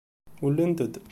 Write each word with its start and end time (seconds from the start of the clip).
Ullent-d. 0.45 0.93